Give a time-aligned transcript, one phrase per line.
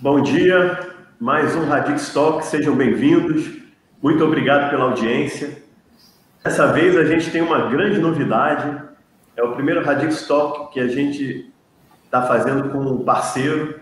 [0.00, 3.50] Bom dia, mais um Radix Talk, sejam bem-vindos.
[4.02, 5.62] Muito obrigado pela audiência.
[6.44, 8.82] Dessa vez a gente tem uma grande novidade.
[9.36, 11.52] É o primeiro Radix Talk que a gente
[12.04, 13.80] está fazendo com um parceiro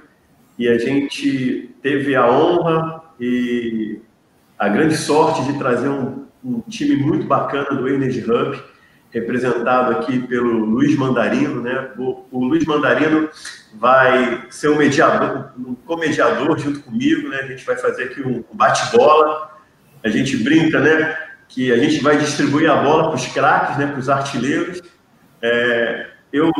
[0.58, 4.00] e a gente teve a honra e
[4.58, 8.62] a grande sorte de trazer um, um time muito bacana do Energy Hub,
[9.14, 11.90] representado aqui pelo Luiz Mandarino, né?
[11.96, 13.30] O, o Luiz Mandarino
[13.74, 17.38] vai ser um mediador, um comediador junto comigo, né?
[17.38, 19.56] A gente vai fazer aqui um bate-bola.
[20.02, 21.16] A gente brinca, né?
[21.48, 23.86] Que a gente vai distribuir a bola para os craques, né?
[23.86, 24.82] Para os artilheiros.
[25.40, 26.50] É, eu,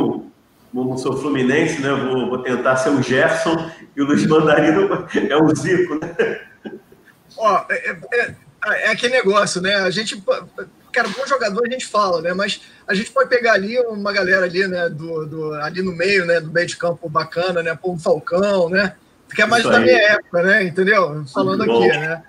[0.73, 1.89] como sou fluminense, né?
[1.89, 6.39] Vou, vou, tentar ser o Gerson e o Luiz Mandarino é o Zico, né?
[7.37, 8.35] Ó, é, é,
[8.85, 9.75] é aquele negócio, né?
[9.75, 10.23] A gente
[10.95, 12.33] cara, bom jogador a gente fala, né?
[12.33, 14.89] Mas a gente pode pegar ali uma galera ali, né?
[14.89, 16.39] Do, do ali no meio, né?
[16.39, 17.77] Do meio de campo bacana, né?
[17.79, 18.95] Pô, um Falcão, né?
[19.33, 20.63] Que é mais da minha época, né?
[20.63, 21.25] Entendeu?
[21.33, 22.23] Falando aqui, né?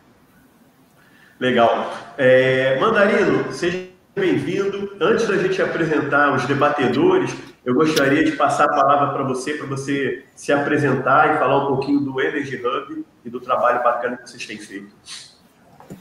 [1.39, 1.95] Legal.
[2.19, 4.97] É, Mandarino, seja bem-vindo.
[5.01, 7.33] Antes da gente apresentar os debatedores,
[7.65, 11.67] eu gostaria de passar a palavra para você, para você se apresentar e falar um
[11.67, 14.95] pouquinho do Energy Hub e do trabalho bacana que vocês têm feito.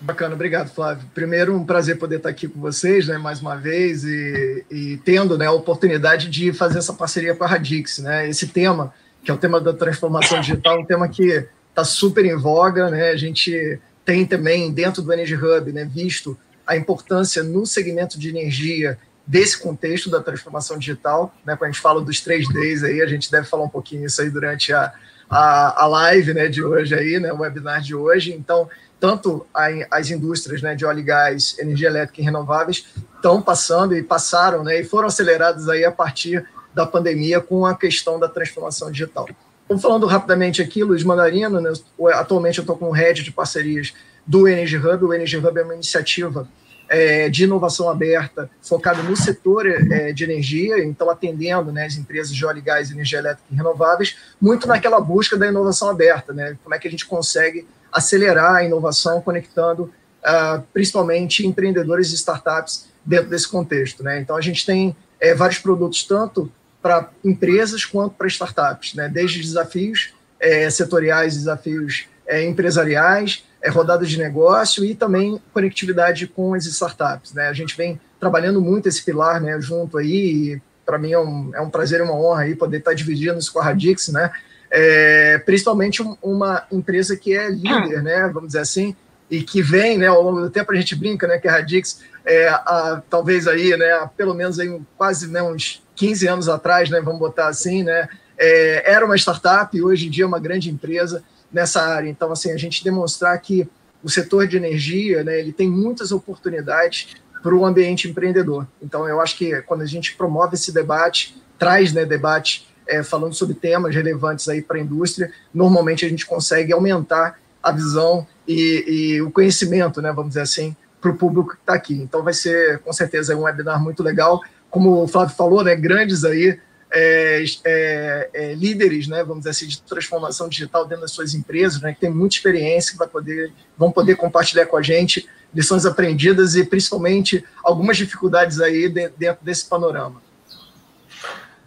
[0.02, 1.08] Bacana, obrigado, Flávio.
[1.14, 5.38] Primeiro, um prazer poder estar aqui com vocês, né, mais uma vez, e, e tendo
[5.38, 8.00] né, a oportunidade de fazer essa parceria com a Radix.
[8.00, 8.30] Né?
[8.30, 12.25] Esse tema, que é o tema da transformação digital, é um tema que está super
[12.25, 12.89] em voga.
[12.89, 13.09] Né?
[13.09, 18.30] A gente tem também, dentro do Energy Hub, né, visto a importância no segmento de
[18.30, 21.33] energia desse contexto da transformação digital.
[21.45, 21.55] Né?
[21.55, 24.22] Quando a gente fala dos três Ds, aí, a gente deve falar um pouquinho isso
[24.22, 24.94] aí durante a,
[25.30, 28.33] a, a live né, de hoje, aí, né, o webinar de hoje.
[28.33, 29.46] Então, tanto
[29.92, 34.64] as indústrias né, de óleo e gás, energia elétrica e renováveis estão passando e passaram
[34.64, 39.28] né, e foram aceleradas aí a partir da pandemia com a questão da transformação digital.
[39.66, 41.73] Então, falando rapidamente aqui, Luiz Mandarino, né,
[42.14, 43.94] atualmente eu estou com o head de parcerias
[44.26, 45.06] do Energy Hub.
[45.06, 46.48] O Energy Hub é uma iniciativa
[46.88, 52.34] é, de inovação aberta focada no setor é, de energia, então atendendo né, as empresas
[52.36, 56.58] de óleo e gás, energia elétrica e renováveis, muito naquela busca da inovação aberta, né,
[56.64, 62.89] como é que a gente consegue acelerar a inovação, conectando uh, principalmente empreendedores e startups
[63.06, 64.04] dentro desse contexto.
[64.04, 64.20] Né?
[64.20, 66.52] Então, a gente tem é, vários produtos, tanto
[66.82, 69.08] para empresas quanto para startups, né?
[69.08, 76.54] desde desafios é, setoriais, desafios é, empresariais, é, rodadas de negócio e também conectividade com
[76.54, 77.34] as startups.
[77.34, 77.48] Né?
[77.48, 81.61] A gente vem trabalhando muito esse pilar né, junto aí, para mim é um, é
[81.61, 84.32] um prazer e uma honra aí poder estar dividindo isso com a Radix, né?
[84.77, 88.93] É, principalmente uma empresa que é líder, né, vamos dizer assim,
[89.31, 92.02] e que vem, né, ao longo do tempo a gente brinca, né, que a Radix,
[92.25, 96.99] é, a, talvez aí, né, pelo menos aí quase né, uns 15 anos atrás, né,
[96.99, 100.69] vamos botar assim, né, é, era uma startup e hoje em dia é uma grande
[100.69, 102.09] empresa nessa área.
[102.09, 103.65] Então, assim, a gente demonstrar que
[104.03, 108.67] o setor de energia, né, ele tem muitas oportunidades para o ambiente empreendedor.
[108.81, 113.34] Então, eu acho que quando a gente promove esse debate, traz, né, debate é, falando
[113.34, 118.86] sobre temas relevantes aí para a indústria, normalmente a gente consegue aumentar a visão e,
[118.88, 121.96] e o conhecimento, né, vamos dizer assim, para o público que está aqui.
[121.96, 124.42] Então vai ser, com certeza, um webinar muito legal.
[124.70, 126.60] Como o Flávio falou, né, grandes aí,
[126.94, 131.81] é, é, é, líderes, né, vamos dizer assim, de transformação digital dentro das suas empresas,
[131.81, 135.86] né, que tem muita experiência, que vai poder, vão poder compartilhar com a gente lições
[135.86, 140.22] aprendidas e principalmente algumas dificuldades aí de, dentro desse panorama.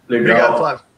[0.07, 0.31] Legal.
[0.31, 0.88] Obrigado, Flávio.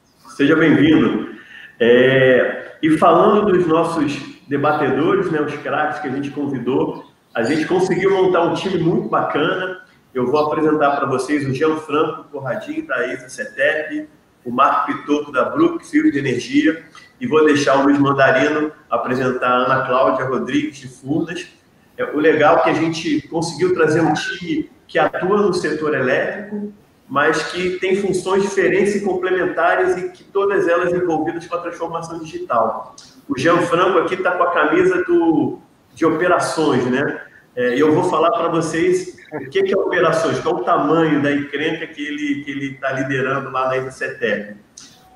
[0.41, 1.35] Seja bem-vindo.
[1.79, 7.67] É, e falando dos nossos debatedores, né, os craques que a gente convidou, a gente
[7.67, 9.83] conseguiu montar um time muito bacana.
[10.11, 14.09] Eu vou apresentar para vocês o Gianfranco Corradinho, da ESA CETEP,
[14.43, 16.85] o Marco Pitoto, da Brookfield de Energia,
[17.19, 21.49] e vou deixar o Luiz Mandarino apresentar a Ana Cláudia Rodrigues, de Fundas.
[21.95, 25.93] É, o legal é que a gente conseguiu trazer um time que atua no setor
[25.93, 26.73] elétrico,
[27.11, 32.17] mas que tem funções diferentes e complementares e que todas elas envolvidas com a transformação
[32.19, 32.95] digital.
[33.27, 35.59] O Jean Franco aqui está com a camisa do,
[35.93, 37.21] de operações, né?
[37.53, 41.33] É, eu vou falar para vocês o que, que é operações, qual o tamanho da
[41.33, 44.55] encrenca que ele que ele está liderando lá na IBCETEP.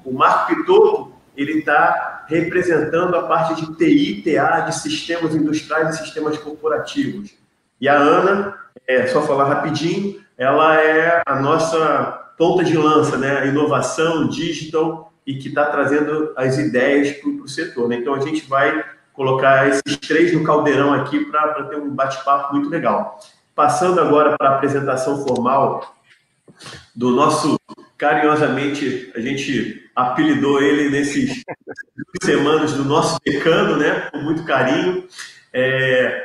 [0.04, 6.00] O Marco Pitoto, ele está representando a parte de TI, TA, de sistemas industriais e
[6.00, 7.34] sistemas corporativos.
[7.80, 8.54] E a Ana,
[8.86, 13.40] é só falar rapidinho, ela é a nossa ponta de lança, né?
[13.40, 17.90] A inovação digital e que está trazendo as ideias para o setor.
[17.90, 17.98] Né?
[17.98, 22.70] Então a gente vai colocar esses três no caldeirão aqui para ter um bate-papo muito
[22.70, 23.20] legal.
[23.56, 25.96] Passando agora para a apresentação formal
[26.96, 27.58] do nosso
[27.98, 31.44] carinhosamente a gente apelidou ele nesses
[32.22, 34.10] semanas do nosso decano, né?
[34.12, 35.08] Com muito carinho.
[35.54, 36.24] É,